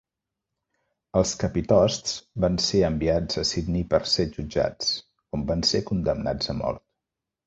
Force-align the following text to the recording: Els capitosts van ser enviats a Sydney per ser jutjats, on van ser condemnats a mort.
Els 1.19 1.33
capitosts 1.41 2.15
van 2.45 2.55
ser 2.67 2.81
enviats 2.87 3.39
a 3.41 3.43
Sydney 3.49 3.83
per 3.91 3.99
ser 4.13 4.25
jutjats, 4.39 4.89
on 5.39 5.45
van 5.53 5.63
ser 5.73 5.83
condemnats 5.91 6.51
a 6.55 6.57
mort. 6.63 6.83